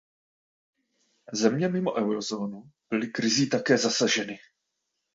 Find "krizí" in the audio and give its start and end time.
3.11-3.49